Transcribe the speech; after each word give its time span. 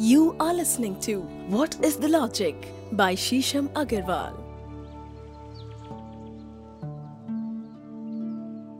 You 0.00 0.36
are 0.38 0.54
listening 0.54 0.94
to 1.00 1.22
What 1.50 1.76
is 1.82 1.96
the 1.96 2.08
Logic 2.08 2.54
by 2.92 3.16
Shisham 3.16 3.68
Agarwal. 3.68 4.32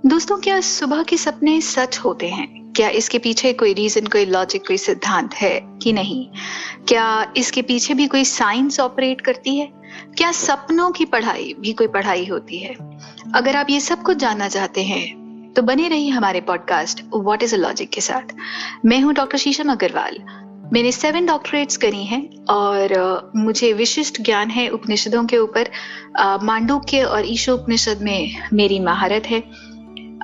दोस्तों, 0.07 0.39
क्या 0.39 0.61
सुबह 0.61 1.03
के 1.03 1.17
सपने 1.17 1.61
सच 1.61 1.99
होते 1.99 2.29
हैं? 2.29 2.73
क्या 2.73 2.89
इसके 2.89 3.19
पीछे 3.19 3.53
कोई 3.53 3.73
रीजन 3.73 4.07
कोई 4.07 4.25
लॉजिक 4.25 4.67
कोई 4.67 4.77
सिद्धांत 4.77 5.35
है 5.35 5.61
कि 5.83 5.93
नहीं? 5.93 6.29
क्या 6.89 7.33
इसके 7.37 7.63
पीछे 7.63 7.95
भी 7.95 8.07
कोई 8.07 8.25
साइंस 8.25 8.81
ऑपरेट 8.81 9.21
करती 9.21 9.59
है? 9.59 9.73
क्या 10.19 10.33
सपनों 10.33 10.91
की 10.91 11.05
पढ़ाई 11.05 11.55
भी 11.61 11.73
कोई 11.73 11.87
पढ़ाई 11.87 12.27
होती 12.27 12.59
है? 12.59 12.75
अगर 13.35 13.57
आप 13.57 13.71
ये 13.71 13.81
सब 13.81 14.03
कुछ 14.03 14.17
जानना 14.17 14.49
चाहते 14.49 14.83
हैं 14.83 15.53
तो 15.57 15.63
बने 15.63 15.89
रहिए 15.89 16.11
हमारे 16.11 16.41
podcast 16.41 17.05
what 17.15 17.43
is 17.43 17.55
a 17.55 17.59
logic 17.59 17.91
के 17.91 18.01
साथ। 18.01 18.35
मैं 18.85 19.01
हूँ 19.01 19.15
डॉक्टर 19.15 19.39
शीशम 19.39 19.73
अग्रवाल 19.73 20.19
मैंने 20.73 20.91
सेवन 20.93 21.27
डॉक्टरेट्स 21.27 21.77
करी 21.77 22.05
हैं 22.05 22.45
और 22.45 23.33
मुझे 23.37 23.73
विशिष्ट 23.73 24.21
ज्ञान 24.23 24.51
है 24.51 24.69
उपनिषदों 24.69 25.25
के 25.25 25.39
ऊपर। 25.39 25.71
मांडुक्य 26.43 27.03
और 27.03 27.27
ईशो 27.27 27.55
उपनिषद 27.55 27.99
में 28.03 28.37
मेरी 28.53 28.81
महारत 28.81 29.27
है। 29.27 29.41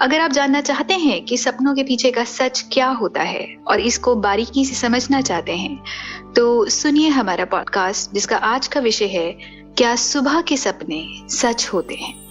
अगर 0.02 0.20
आप 0.20 0.30
जानना 0.30 0.60
चाहते 0.60 0.94
हैं 0.94 1.24
कि 1.24 1.36
सपनों 1.38 1.74
के 1.74 1.82
पीछे 1.82 2.10
का 2.10 2.24
सच 2.24 2.64
क्या 2.72 2.88
होता 2.88 3.22
है 3.22 3.46
और 3.66 3.80
इसको 3.80 4.14
बारीकी 4.14 4.64
से 4.64 4.74
समझना 4.74 5.20
चाहते 5.20 5.52
हैं 5.52 6.32
तो 6.36 6.64
सुनिए 6.68 7.08
हमारा 7.08 7.44
पॉडकास्ट 7.44 8.14
जिसका 8.14 8.36
आज 8.36 8.66
का 8.66 8.80
विषय 8.80 9.06
है, 9.06 9.30
क्या 9.76 9.94
सुबह 9.96 10.40
के 10.40 10.56
सपने 10.56 11.04
सच 11.30 11.68
होते 11.72 11.94
हैं? 11.94 12.23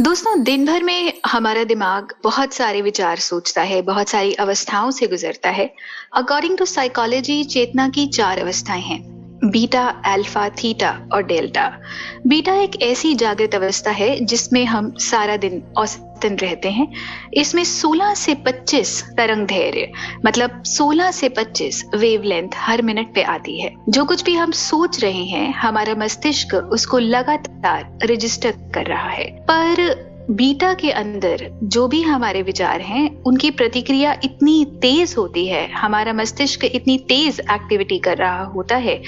दोस्तों 0.00 0.42
दिन 0.42 0.66
भर 0.66 0.82
में 0.82 1.12
हमारा 1.26 1.64
दिमाग 1.64 2.12
बहुत 2.24 2.52
सारे 2.52 2.82
विचार 2.82 3.16
सोचता 3.16 3.62
है, 3.62 3.82
बहुत 3.82 4.08
सारी 4.08 4.34
अवस्थाओं 4.34 4.90
से 4.90 5.06
गुजरता 5.06 5.50
है। 5.50 5.74
अकॉर्डिंग 6.14 6.58
टू 6.58 6.64
साइकोलॉजी 6.64 7.44
चेतना 7.44 7.88
की 7.88 8.06
चार 8.06 8.38
अवस्थाएँ 8.38 8.82
हैं। 8.82 9.17
बीटा, 9.48 10.02
अल्फ़ा, 10.06 10.48
थीटा 10.48 11.08
और 11.12 11.22
डेल्टा। 11.22 11.80
बीटा 12.26 12.54
एक 12.54 12.82
ऐसी 12.82 13.14
जागृत 13.14 13.54
अवस्था 13.54 13.90
है 13.90 14.24
जिसमें 14.24 14.64
हम 14.64 14.94
सारा 14.98 15.36
दिन 15.36 15.62
औसतन 15.78 16.36
रहते 16.36 16.70
हैं। 16.70 16.92
इसमें 17.34 17.64
16 17.64 18.14
से 18.14 18.34
25 18.34 19.04
तरंग 19.16 19.46
धैर्य 19.46 19.92
मतलब 20.26 20.62
16 20.64 21.10
से 21.10 21.28
25 21.28 21.84
वेवलेंथ 21.94 22.48
हर 22.56 22.82
मिनट 22.82 23.14
पे 23.14 23.22
आती 23.22 23.60
है। 23.60 23.74
जो 23.88 24.04
कुछ 24.04 24.24
भी 24.24 24.34
हम 24.34 24.50
सोच 24.50 25.00
रहे 25.00 25.24
हैं, 25.24 25.54
हमारा 25.54 25.94
मस्तिष्क 25.94 26.54
उसको 26.54 26.98
लगातार 26.98 27.98
रजिस्टर 28.04 28.50
कर 28.74 28.86
रहा 28.86 29.08
है। 29.08 29.24
पर 29.24 30.07
बीटा 30.30 30.74
के 30.74 30.90
अंदर 30.90 31.58
जो 31.62 31.88
भी 31.88 32.02
हमारे 32.02 32.42
विचार 32.42 32.80
हैं, 32.80 33.22
उनकी 33.22 33.50
प्रतिक्रिया 33.50 34.12
इतनी 34.24 34.64
तेज 34.64 35.14
होती 35.18 35.46
है, 35.46 35.72
हमारा 35.72 36.12
मस्तिष्क 36.12 36.64
इतनी 36.64 36.98
तेज 36.98 37.40
एक्टिविटी 37.40 37.98
कर 37.98 38.16
रहा 38.16 38.44
होता 38.44 38.76
है 38.76 39.02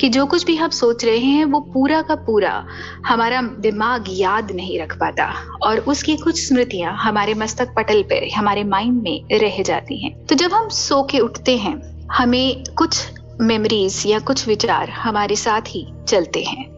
कि 0.00 0.08
जो 0.08 0.26
कुछ 0.26 0.44
भी 0.44 0.56
हम 0.56 0.70
सोच 0.70 1.04
रहे 1.04 1.18
हैं, 1.18 1.44
वो 1.44 1.60
पूरा 1.60 2.02
का 2.02 2.14
पूरा 2.14 2.66
हमारा 3.06 3.42
दिमाग 3.42 4.04
याद 4.08 4.52
नहीं 4.52 4.80
रख 4.80 4.96
पाता 4.96 5.32
और 5.62 5.78
उसकी 5.78 6.16
कुछ 6.16 6.48
स्मृतियाँ 6.48 6.96
हमारे 6.96 7.34
मस्तक 7.34 7.74
पटल 7.76 8.02
पर 8.02 8.28
हमारे 8.36 8.64
माइंड 8.64 9.02
में 9.02 9.24
रह 9.32 9.62
जाती 9.62 10.04
हैं। 10.04 10.26
तो 10.26 10.34
जब 10.34 10.52
हम 10.52 10.68
सो 10.68 11.02
के 11.02 11.18
उठते 11.18 11.56
हैं, 11.56 12.06
हमें 12.12 12.64
कुछ 12.78 13.04
मेमोरीज 13.40 14.02
या 14.06 14.18
कुछ 14.18 14.48
विचार 14.48 14.90
हमारे 14.90 15.36
साथ 15.36 15.60
ही 15.68 15.86
चलते 16.08 16.42
हैं। 16.42 16.73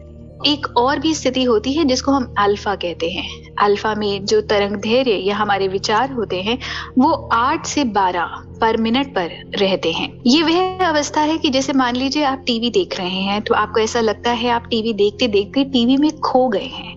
एक 0.47 0.67
और 0.77 0.99
भी 0.99 1.13
स्थिति 1.13 1.43
होती 1.43 1.73
है 1.73 1.85
जिसको 1.85 2.11
हम 2.11 2.33
अल्फ़ा 2.39 2.75
कहते 2.75 3.09
हैं। 3.09 3.27
अल्फ़ा 3.61 3.93
में 3.95 4.25
जो 4.25 4.41
तरंग 4.41 4.75
धैर्य 4.75 5.11
या 5.11 5.35
हमारे 5.35 5.67
विचार 5.67 6.11
होते 6.11 6.41
हैं, 6.41 6.57
वो 6.99 7.11
आठ 7.33 7.65
से 7.65 7.83
बारह 7.83 8.43
पर 8.61 8.77
मिनट 8.77 9.13
पर 9.15 9.31
रहते 9.55 9.91
हैं। 9.91 10.09
ये 10.27 10.43
वह 10.43 10.85
अवस्था 10.87 11.21
है 11.21 11.37
कि 11.37 11.49
जैसे 11.49 11.73
मान 11.73 11.95
लीजिए 11.95 12.23
आप 12.23 12.43
टीवी 12.47 12.69
देख 12.69 12.97
रहे 12.99 13.21
हैं 13.21 13.41
तो 13.41 13.53
आपको 13.53 13.79
ऐसा 13.79 13.99
लगता 13.99 14.31
है 14.31 14.49
आप 14.49 14.67
टीवी 14.69 14.93
देखते 14.93 15.27
देखते 15.27 15.63
टीवी 15.63 15.97
में 15.97 16.09
खो 16.19 16.47
गए 16.47 16.69
हैं। 16.73 16.95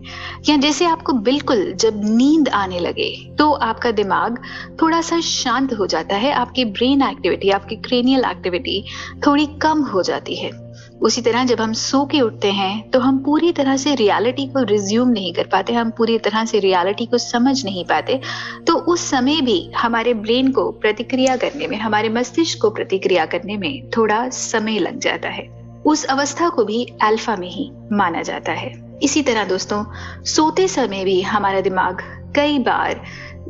या 0.49 0.57
जैसे 0.57 0.85
आपको 0.85 1.13
बिल्कुल 1.13 1.73
जब 1.73 2.01
नींद 2.07 2.49
आने 2.49 2.79
लगे 2.79 3.11
तो 3.39 3.51
आपका 3.53 3.91
दिमाग 3.91 4.39
थोड़ा 4.83 5.01
सा 5.01 5.21
शांत 5.21 5.73
हो 5.73 5.87
जाता 5.87 6.17
है, 6.17 6.33
आपकी 6.33 6.65
ब्रेन 6.65 7.03
एक्टिविटी, 7.03 7.51
आपकी 7.51 7.77
क्रेनियल 7.79 8.25
एक्टिविटी 8.25 8.83
थोड़ी 9.27 9.47
कम 9.63 9.83
हो 9.85 10.03
जाती 10.03 10.37
है। 10.37 10.51
उसी 11.01 11.21
तरह 11.23 11.45
जब 11.45 11.61
हम 11.61 11.73
सो 11.73 12.05
के 12.07 12.21
उठते 12.21 12.51
हैं 12.53 12.91
तो 12.91 12.99
हम 13.01 13.19
पूरी 13.19 13.53
तरह 13.53 13.77
से 13.77 13.95
रियलिटी 13.95 14.47
को 14.47 14.63
रिज्यूम 14.63 15.09
नहीं 15.09 15.33
कर 15.33 15.47
पाते, 15.47 15.73
हम 15.73 15.91
पूरी 15.91 16.19
तरह 16.19 16.45
से 16.45 16.59
रियलिटी 16.59 17.07
को 17.07 17.19
समझ 17.19 17.65
नहीं 17.65 17.85
पाते। 17.85 18.21
तो 18.67 18.75
उस 18.75 19.09
समय 19.11 19.41
भी 19.41 19.71
हमारे 19.77 20.15
ब्रेन 20.15 20.51
को 20.53 20.71
प्रतिक्रिया 20.73 21.37
करने 21.37 21.67
में, 21.67 21.77
हमारे 21.77 22.09
मस्तिष्क 22.09 22.61
को 22.63 22.71
प्रतिक्रिया 22.71 23.27
करने 23.27 23.57
में 23.57 23.91
थोड़ा 23.91 24.29
समय 24.29 24.79
लग 24.79 24.99
जाता 24.99 25.29
है। 25.29 25.49
उस 25.87 26.05
अवस्था 26.05 26.49
को 26.49 26.65
भी 26.65 26.85
अल्फ़ा 27.03 27.37
में 27.37 27.51
ही 27.51 27.71
माना 27.93 28.23
जाता 28.23 28.53
है। 28.53 28.73
इसी 29.03 29.23
तरह 29.23 29.45
दोस्तों, 29.45 29.85
सोते 30.25 30.69
समय 30.69 31.05
भी 31.05 31.21
हमारा 31.23 31.61
दिमाग 31.61 32.03
कई 32.37 32.59
बार 32.59 33.01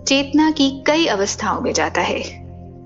चेतना 0.07 0.51
की 0.51 0.71
कई 0.87 1.07
अवस्थाओं 1.07 1.61
में 1.61 1.73
जाता 1.73 2.01
है। 2.01 2.23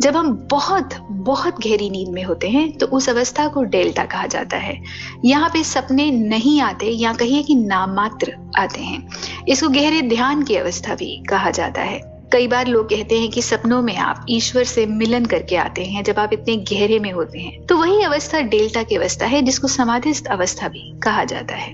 जब 0.00 0.16
हम 0.16 0.32
बहुत 0.50 0.94
बहुत 1.10 1.60
गहरी 1.60 1.91
नींद 1.91 2.09
में 2.09 2.22
होते 2.25 2.49
हैं 2.49 2.72
तो 2.72 2.87
उस 2.87 3.09
अवस्था 3.09 3.49
को 3.49 3.62
डेल्टा 3.62 4.05
कहा 4.05 4.27
जाता 4.27 4.56
है। 4.56 4.82
यहाँ 5.25 5.49
पे 5.49 5.65
सपने 5.65 6.10
नहीं 6.10 6.60
आते, 6.60 6.87
या 6.87 7.12
कहिए 7.12 7.43
कि 7.43 7.55
नाम 7.55 7.94
मात्र 7.94 8.37
आते 8.59 8.81
हैं। 8.81 9.09
इसको 9.49 9.69
गहरे 9.69 10.03
ध्यान 10.03 10.43
की 10.43 10.56
अवस्था 10.56 10.94
भी 10.94 11.22
कहा 11.31 11.50
जाता 11.50 11.82
है। 11.82 12.00
कई 12.32 12.47
बार 12.49 12.66
लोग 12.66 12.88
कहते 12.91 13.21
हैं 13.21 13.31
कि 13.31 13.43
सपनों 13.43 13.82
में 13.82 13.97
आप 13.97 14.27
ईश्वर 14.31 14.65
से 14.65 14.87
मिलन 14.87 15.25
करके 15.25 15.56
आते 15.56 15.84
हैं, 15.84 16.05
जब 16.05 16.19
आप 16.19 16.32
इतने 16.32 16.56
गहरे 16.56 16.99
में 16.99 17.12
होते 17.12 17.38
हैं। 17.38 17.66
तो 17.66 17.76
वही 17.76 18.03
अवस्था 18.03 18.41
डेल्टा 18.41 18.82
की 18.82 18.94
अवस्था 18.94 19.26
है, 19.26 19.43
जिसको 19.43 19.69
समाधिस्थ 19.69 20.26
अवस्था 20.26 20.69
भी 20.69 20.93
कहा 21.00 21.25
जाता 21.25 21.55
है। 21.55 21.72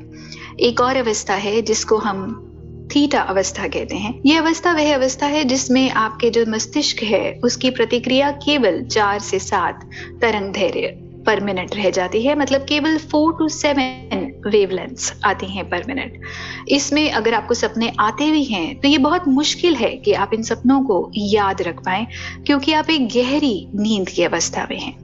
एक 0.61 0.81
और 0.81 0.97
अवस्था 0.97 1.35
है, 1.35 1.63
जिसको 1.63 1.97
हम 1.97 2.50
थीटा 2.91 3.21
अवस्था 3.23 3.67
कहते 3.69 3.97
हैं। 3.97 4.15
ये 4.27 4.37
अवस्था 4.37 4.73
वह 4.73 4.95
अवस्था 4.95 5.27
है 5.27 5.45
जिसमें 5.45 5.91
आपके 5.91 6.31
जो 6.31 6.45
मस्तिष्क 6.49 7.03
है, 7.03 7.33
उसकी 7.45 7.71
प्रतिक्रिया 7.71 8.31
केवल 8.41 8.83
चार 8.87 9.19
से 9.21 9.39
सात 9.41 9.89
तरंग 10.23 10.53
धैर्य 10.55 10.97
पर 11.27 11.41
मिनट 11.41 11.75
रह 11.77 11.91
जाती 11.91 12.23
है। 12.23 12.35
मतलब 12.39 12.61
केवल 12.61 12.97
फोर 13.01 13.33
टू 13.39 13.49
सेवन 13.49 14.33
वेवलेंथ्स 14.47 15.13
आती 15.25 15.47
हैं 15.47 15.69
पर 15.71 15.85
मिनट 15.89 16.21
इसमें 16.69 17.11
अगर 17.11 17.35
आपको 17.35 17.55
सपने 17.55 17.93
आते 18.01 18.31
भी 18.31 18.43
हैं 18.45 18.81
तो 18.81 18.89
ये 18.89 18.99
बहुत 18.99 19.29
मुश्किल 19.29 19.75
है 19.77 19.91
कि 19.97 20.13
आप 20.15 20.35
इन 20.35 20.43
सपनों 20.43 20.83
को 20.85 21.11
याद 21.17 21.63
रख 21.63 21.85
पाए, 21.85 22.07
क्योंकि 22.47 22.73
आप 22.73 22.91
एक 22.91 23.09
गहरी 23.09 23.69
नींद 23.75 24.09
की 24.09 24.25
अवस्था 24.25 24.67
में 24.71 24.79
हैं। 24.79 24.95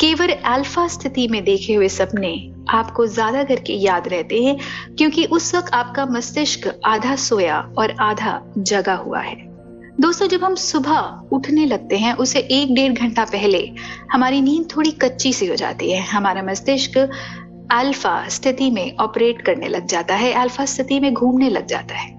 केवल 0.00 0.32
अल्फ़ा 0.46 0.86
स्थिति 0.88 1.26
में 1.28 1.42
देखे 1.44 1.74
हुए 1.74 1.88
सपने 1.90 2.34
आपको 2.68 3.06
ज़्यादा 3.06 3.44
करके 3.44 3.72
याद 3.72 4.08
रहते 4.08 4.42
हैं, 4.44 4.58
क्योंकि 4.98 5.24
उस 5.24 5.54
वक्त 5.54 5.74
आपका 5.74 6.06
मस्तिष्क 6.06 6.80
आधा 6.84 7.16
सोया 7.16 7.74
और 7.78 7.90
आधा 8.00 8.42
जगा 8.58 8.94
हुआ 8.94 9.20
है। 9.20 9.56
दोस्तों, 10.00 10.26
जब 10.28 10.44
हम 10.44 10.54
सुबह 10.54 11.20
उठने 11.32 11.66
लगते 11.66 11.96
हैं, 11.96 12.14
उसे 12.14 12.38
एक 12.38 12.74
डेढ़ 12.74 12.92
घंटा 12.92 13.24
पहले, 13.24 13.72
हमारी 14.12 14.40
नींद 14.40 14.68
थोड़ी 14.76 14.90
कच्ची 14.90 15.32
सी 15.32 15.46
हो 15.46 15.56
जाती 15.56 15.90
है। 15.90 16.00
हमारा 16.00 16.42
मस्तिष्क 16.42 17.10
अल्फ़ा 17.72 18.28
स्थिति 18.28 18.70
में 18.70 18.96
ऑपरेट 18.96 19.42
करने 19.42 19.68
लग 19.68 19.86
जाता 19.86 20.14
है, 20.14 20.32
अल्फ़ा 20.32 20.64
स्थिति 20.64 21.00
में 21.00 21.14
घूमने 21.14 21.48
लग 21.48 21.66
जाता 21.66 21.94
है। 21.94 22.16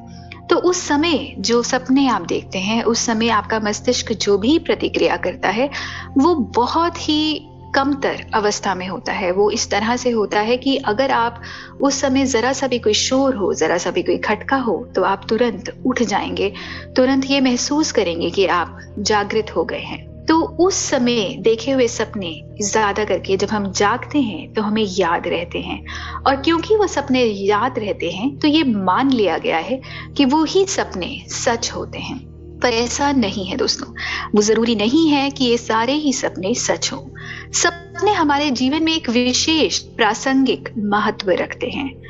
तो 0.47 0.55
उस 0.55 0.87
समय 0.87 1.35
जो 1.39 1.63
सपने 1.63 2.07
आप 2.07 2.21
देखते 2.21 2.59
हैं, 2.59 2.83
उस 2.83 2.99
समय 2.99 3.29
आपका 3.29 3.59
मस्तिष्क 3.59 4.11
जो 4.11 4.37
भी 4.37 4.59
प्रतिक्रिया 4.59 5.17
करता 5.17 5.49
है, 5.49 5.69
वो 6.17 6.35
बहुत 6.35 7.09
ही 7.09 7.49
कमतर 7.75 8.25
अवस्था 8.33 8.73
में 8.75 8.87
होता 8.87 9.13
है। 9.13 9.31
वो 9.31 9.49
इस 9.51 9.69
तरह 9.71 9.95
से 9.95 10.09
होता 10.09 10.39
है 10.39 10.57
कि 10.57 10.75
अगर 10.85 11.11
आप 11.11 11.41
उस 11.81 11.99
समय 12.01 12.25
जरा 12.25 12.53
सा 12.53 12.67
भी 12.67 12.79
कोई 12.79 12.93
शोर 12.93 13.35
हो, 13.35 13.53
जरा 13.53 13.77
सा 13.77 13.91
भी 13.91 14.03
कोई 14.03 14.17
खटका 14.17 14.57
हो 14.57 14.77
तो 14.95 15.03
आप 15.03 15.25
तुरंत 15.29 15.73
उठ 15.85 16.01
जाएँगे। 16.03 16.51
तुरंत 16.95 17.25
ये 17.25 17.41
महसूस 17.41 17.91
करेंगे 17.91 18.29
कि 18.29 18.45
आप 18.45 18.79
जागृत 18.99 19.55
हो 19.55 19.65
गए 19.65 19.79
हैं। 19.79 20.05
तो 20.25 20.39
उस 20.59 20.75
समय 20.75 21.35
देखे 21.39 21.71
हुए 21.71 21.87
सपने 21.87 22.31
ज़्यादा 22.61 23.03
करके 23.05 23.37
जब 23.37 23.49
हम 23.49 23.71
जागते 23.71 24.21
हैं 24.21 24.53
तो 24.53 24.61
हमें 24.61 24.83
याद 24.89 25.27
रहते 25.27 25.59
हैं। 25.59 25.83
और 26.27 26.35
क्योंकि 26.35 26.75
वो 26.75 26.87
सपने 26.87 27.23
याद 27.23 27.79
रहते 27.79 28.09
हैं 28.11 28.35
तो 28.37 28.47
ये 28.47 28.63
मान 28.63 29.11
लिया 29.11 29.37
गया 29.37 29.57
है 29.57 29.81
कि 30.17 30.25
वो 30.25 30.43
ही 30.43 30.65
सपने 30.65 31.19
सच 31.27 31.71
होते 31.71 31.99
हैं। 31.99 32.19
पर 32.63 32.69
ऐसा 32.69 33.11
नहीं 33.11 33.45
है 33.45 33.57
दोस्तों। 33.57 33.93
वो 34.35 34.41
ज़रूरी 34.41 34.75
नहीं 34.75 35.09
है 35.09 35.29
कि 35.29 35.45
ये 35.45 35.57
सारे 35.57 35.93
ही 35.93 36.13
सपने 36.13 36.53
सच 36.53 36.93
हों। 36.93 37.09
सपने 37.51 38.13
हमारे 38.13 38.51
जीवन 38.51 38.83
में 38.83 38.95
एक 38.95 39.09
विशेष 39.09 39.79
प्रासंगिक 39.79 40.69
महत्व 40.77 41.31
रखते 41.31 41.67
हैं। 41.67 42.01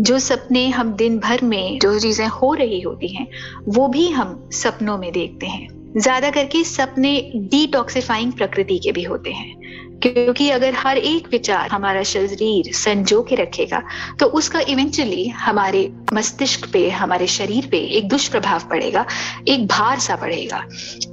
जो 0.00 0.18
सपने 0.18 0.68
हम 0.68 0.92
दिन 0.92 1.18
भर 1.18 1.44
में 1.44 1.78
जो 1.78 1.98
चीज़ें 1.98 2.26
हो 2.26 2.54
रही 2.54 2.80
होती 2.80 3.08
हैं, 3.08 3.26
वो 3.68 3.88
भी 3.88 4.08
हम 4.08 4.50
सपनों 4.52 4.98
में 4.98 5.12
देखते 5.12 5.46
हैं। 5.46 5.68
ज़्यादा 5.96 6.30
करके 6.30 6.64
सपने 6.64 7.32
डिटॉक्सिफाइंग 7.36 8.32
प्रकृति 8.32 8.78
के 8.78 8.92
भी 8.92 9.02
होते 9.02 9.30
हैं। 9.30 9.59
क्योंकि 10.02 10.48
अगर 10.50 10.74
हर 10.74 10.98
एक 10.98 11.28
विचार 11.28 11.68
हमारा 11.68 12.02
शरीर 12.02 12.72
संजो 12.74 13.22
के 13.22 13.34
रखेगा 13.34 13.82
तो 14.20 14.26
उसका 14.26 14.60
इवेंचुअली 14.60 15.26
हमारे 15.28 15.90
मस्तिष्क 16.12 16.68
पे, 16.72 16.88
हमारे 16.90 17.26
शरीर 17.26 17.66
पे 17.66 17.78
एक 17.88 18.08
दुष्प्रभाव 18.08 18.68
पड़ेगा, 18.70 19.04
एक 19.48 19.66
भार 19.66 19.98
सा 19.98 20.16
पड़ेगा 20.16 20.64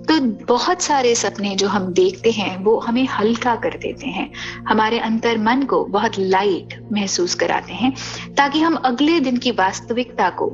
तो 0.10 0.20
बहुत 0.46 0.82
सारे 0.82 1.14
सपने 1.16 1.56
जो 1.56 1.68
हम 1.68 1.92
देखते 1.94 2.32
हैं, 2.32 2.58
वो 2.58 2.78
हमें 2.80 3.08
हल्का 3.10 3.56
कर 3.56 3.78
देते 3.78 4.08
हैं 4.08 4.32
हमारे 4.68 5.00
अंतर 5.00 5.38
मन 5.38 5.64
को 5.64 5.84
बहुत 5.88 6.20
लाइट 6.20 6.80
महसूस 6.92 7.36
कराते 7.36 7.74
हैं, 7.74 7.94
ताकि 8.38 8.60
हम 8.60 8.76
अगले 8.76 9.20
दिन 9.20 9.38
की 9.38 9.52
वास्तविकता 9.54 10.30
को 10.30 10.52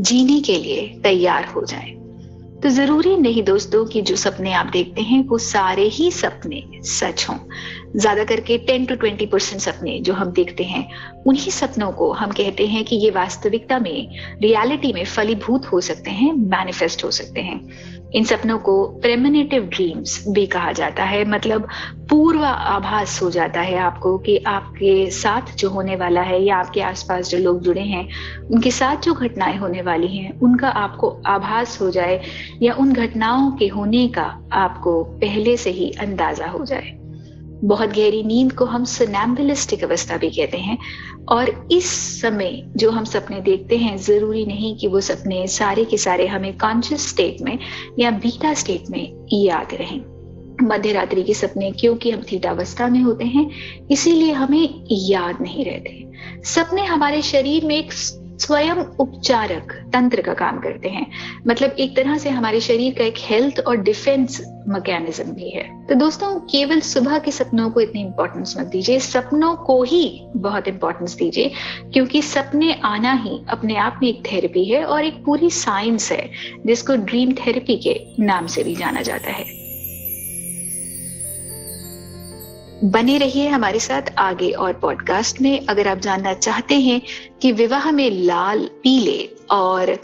जीने 0.00 0.40
के 0.40 0.56
लिए 0.56 0.86
तैयार 1.02 1.44
हो 1.46 1.64
जाएँ। 1.64 2.01
तो 2.62 2.68
ज़रूरी 2.68 3.16
नहीं 3.16 3.42
दोस्तों 3.42 3.84
कि 3.86 4.02
जो 4.02 4.16
सपने 4.16 4.52
आप 4.52 4.66
देखते 4.66 5.02
हैं, 5.02 5.24
वो 5.28 5.38
सारे 5.38 5.82
ही 5.82 6.10
सपने 6.10 6.62
सच 6.82 7.26
हों। 7.30 7.36
ज़्यादा 7.96 8.24
करके 8.24 8.58
टेन 8.58 8.84
टू 8.86 8.94
ट्वेंटी 8.94 9.26
परसेंट 9.26 9.62
सपने 9.62 9.98
जो 10.00 10.12
हम 10.12 10.30
देखते 10.30 10.64
हैं, 10.64 10.88
उन्हीं 11.26 11.50
सपनों 11.50 11.92
को 11.92 12.12
हम 12.12 12.30
कहते 12.30 12.66
हैं 12.66 12.84
कि 12.84 12.96
ये 12.96 13.10
वास्तविकता 13.10 13.78
में, 13.78 14.08
रियलिटी 14.42 14.92
में 14.92 15.04
फलीभूत 15.04 15.66
हो 15.66 15.80
सकते 15.80 16.10
हैं 16.10 16.32
मैनिफेस्ट 16.32 17.04
हो 17.04 17.10
सकते 17.10 17.40
हैं। 17.40 17.92
इन 18.14 18.24
सपनों 18.24 18.58
को 18.58 18.86
प्रेमिनेटिव 18.86 19.62
ड्रीम्स 19.62 20.24
भी 20.28 20.46
कहा 20.46 20.72
जाता 20.72 21.04
है। 21.04 21.24
मतलब 21.24 21.68
पूर्व 22.10 22.44
आभास 22.44 23.22
हो 23.22 23.30
जाता 23.30 23.60
है 23.60 23.78
आपको 23.78 24.18
कि 24.18 24.36
आपके 24.36 25.10
साथ 25.10 25.56
जो 25.58 25.70
होने 25.70 25.96
वाला 25.96 26.20
है 26.20 26.42
या 26.44 26.56
आपके 26.56 26.80
आसपास 26.80 27.30
जो 27.30 27.38
लोग 27.38 27.62
जुड़े 27.62 27.80
हैं, 27.80 28.08
उनके 28.50 28.70
साथ 28.70 28.96
जो 28.96 29.14
घटनाएँ 29.14 29.56
होने 29.58 29.82
वाली 29.82 30.16
हैं, 30.16 30.40
उनका 30.40 30.68
आपको 30.68 31.22
आभास 31.26 31.80
हो 31.80 31.90
जाए 31.90 32.20
या 32.62 32.74
उन 32.74 32.92
घटनाओं 32.92 33.50
के 33.50 33.66
होने 33.66 34.08
का 34.08 34.48
आपको 34.52 35.02
पहले 35.04 35.56
से 35.56 35.70
ही 35.70 35.90
अंदाज़ा 35.90 36.46
हो 36.46 36.64
जाए। 36.64 36.98
बहुत 37.64 37.88
गहरी 37.88 38.22
नींद 38.22 38.52
को 38.52 38.64
हम 38.64 38.84
सनैम्बलिस्टिक 38.84 39.84
अवस्था 39.84 40.16
भी 40.16 40.30
कहते 40.30 40.58
हैं 40.58 40.78
और 41.28 41.68
इस 41.72 41.90
समय 42.20 42.72
जो 42.76 42.90
हम 42.90 43.04
सपने 43.04 43.40
देखते 43.40 43.76
हैं, 43.76 43.96
ज़रूरी 43.96 44.46
नहीं 44.46 44.76
कि 44.76 44.88
वो 44.88 45.00
सपने 45.00 45.46
सारे 45.46 45.84
के 45.84 45.96
सारे 45.96 46.26
हमें 46.26 46.58
कॉन्शियस 46.58 47.08
स्टेट 47.08 47.42
में 47.42 47.58
या 47.98 48.10
बीटा 48.10 48.54
स्टेट 48.54 48.90
में 48.90 49.28
याद 49.32 49.74
रहें। 49.74 50.00
मध्य 50.62 50.92
रात्रि 50.92 51.22
के 51.22 51.34
सपने 51.34 51.70
क्योंकि 51.70 52.10
हम 52.10 52.22
थीटावस्था 52.32 52.88
में 52.88 53.00
होते 53.00 53.24
हैं, 53.24 53.50
इसीलिए 53.90 54.32
हमें 54.32 54.84
याद 54.90 55.40
नहीं 55.40 55.64
रहते। 55.64 56.10
सपने 56.44 56.84
हमारे 56.84 57.22
शरीर 57.22 57.64
में 57.64 57.76
एक 57.76 57.92
स्वयं 58.38 58.74
उपचारक 58.74 59.72
तंत्र 59.92 60.22
का 60.22 60.34
काम 60.34 60.58
करते 60.58 60.88
हैं। 60.88 61.06
मतलब 61.46 61.70
एक 61.70 61.96
तरह 61.96 62.18
से 62.18 62.30
हमारे 62.30 62.60
शरीर 62.60 62.94
का 62.98 63.04
एक 63.04 63.14
हेल्थ 63.18 63.60
और 63.60 63.76
डिफेंस 63.76 64.40
मैकेनिज्म 64.68 65.24
भी 65.24 65.50
है। 65.50 65.86
तो 65.86 65.94
दोस्तों, 65.94 66.40
केवल 66.40 66.80
सुबह 66.80 67.18
के 67.18 67.30
सपनों 67.30 67.70
को 67.70 67.80
इतनी 67.80 68.00
इंपॉर्टेंस 68.00 68.54
मत 68.58 68.66
दीजिए। 68.66 68.98
सपनों 68.98 69.54
को 69.56 69.82
ही 69.82 70.26
बहुत 70.36 70.68
इंपॉर्टेंस 70.68 71.14
दीजिए, 71.14 71.50
क्योंकि 71.92 72.22
सपने 72.22 72.80
आना 72.84 73.12
ही 73.12 73.40
अपने 73.48 73.76
आप 73.76 74.00
में 74.02 74.08
एक 74.08 74.22
थेरेपी 74.32 74.64
है 74.64 74.84
और 74.84 75.04
एक 75.04 75.24
पूरी 75.24 75.50
साइंस 75.50 76.12
है, 76.12 76.30
जिसको 76.66 76.96
ड्रीम 76.96 77.32
थेरेपी 77.32 77.76
के 77.76 78.00
नाम 78.20 78.46
से 78.46 78.62
भी 78.62 78.76
जाना 78.76 79.02
जाता 79.02 79.30
है। 79.30 79.61
बने 82.84 83.16
रहिए 83.18 83.48
हमारे 83.48 83.78
साथ 83.80 84.02
आगे 84.18 84.50
और 84.50 84.72
पॉडकास्ट 84.72 85.40
में। 85.40 85.66
अगर 85.66 85.88
आप 85.88 85.98
जानना 85.98 86.32
चाहते 86.34 86.74
हैं 86.74 87.00
कि 87.42 87.52
विवाह 87.52 87.90
में 87.90 88.10
लाल, 88.10 88.64
पीले 88.82 89.28
और 89.50 89.96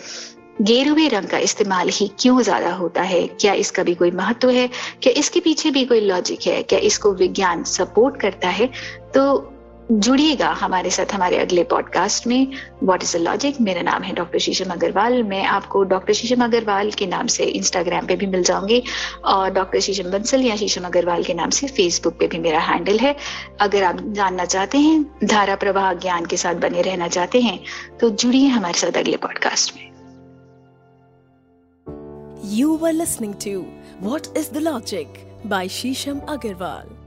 गेरुए 0.62 1.06
रंग 1.08 1.28
का 1.28 1.38
इस्तेमाल 1.38 1.88
ही 1.88 2.10
क्यों 2.20 2.40
ज़्यादा 2.42 2.72
होता 2.74 3.02
है, 3.02 3.26
क्या 3.30 3.52
इसका 3.54 3.82
भी 3.82 3.94
कोई 3.94 4.10
महत्व 4.10 4.50
है, 4.50 4.68
क्या 5.02 5.12
इसके 5.16 5.40
पीछे 5.40 5.70
भी 5.70 5.84
कोई 5.84 6.00
लॉजिक 6.00 6.46
है, 6.46 6.62
क्या 6.62 6.78
इसको 6.80 7.12
विज्ञान 7.14 7.64
सपोर्ट 7.64 8.20
करता 8.20 8.48
है 8.48 8.70
तो 9.14 9.36
जुड़िएगा 9.90 10.48
हमारे 10.52 10.90
साथ 10.90 11.12
हमारे 11.14 11.36
अगले 11.38 11.62
पॉडकास्ट 11.64 12.26
में। 12.26 12.52
व्हाट 12.84 13.02
इज़ 13.02 13.16
द 13.16 13.20
लॉजिक 13.20 13.60
मेरा 13.60 13.82
नाम 13.82 14.02
है 14.02 14.14
डॉक्टर 14.14 14.38
शीशम 14.38 14.70
अग्रवाल 14.70 15.22
मैं 15.22 15.44
आपको 15.44 15.82
डॉक्टर 15.82 16.12
शीशम 16.12 16.44
अग्रवाल 16.44 16.90
के 16.90 17.06
नाम 17.06 17.26
से 17.26 17.44
इंस्टाग्राम 17.44 18.06
पे 18.06 18.16
भी 18.16 18.26
मिल 18.26 18.42
जाऊँगी 18.42 18.82
और 19.24 19.50
डॉक्टर 19.50 19.80
शीशम 19.80 20.10
बंसल 20.10 20.40
या 20.40 20.56
शीशम 20.56 20.84
अग्रवाल 20.84 21.24
के 21.24 21.34
नाम 21.34 21.50
से 21.50 21.66
फेसबुक 21.66 22.18
पे 22.20 22.26
भी 22.26 22.38
मेरा 22.38 22.60
हैंडल 22.60 22.98
है। 22.98 23.14
अगर 23.60 23.82
आप 23.82 24.02
जानना 24.10 24.44
चाहते 24.44 24.78
हैं, 24.78 25.04
धारा 25.24 25.56
प्रवाह 25.56 25.92
ज्ञान 25.94 26.26
के 26.26 26.36
साथ 26.36 26.54
बने 26.54 26.82
रहना 26.82 27.08
चाहते 27.08 27.40
हैं 27.40 27.58
तो 28.00 28.10
जुड़िए 28.10 28.48
हमारे 28.48 28.78
साथ 28.78 28.98
अगले 28.98 29.16
पॉडकास्ट 29.16 29.74
में। 29.76 29.86
You 32.58 32.76
were 32.82 32.94
listening 33.00 33.34
to 33.46 33.56
What 34.02 34.30
is 34.36 34.54
the 34.54 34.64
Logic 34.70 35.18
by 35.44 35.66
Shisham 35.68 36.24
Agarwal. 36.26 36.97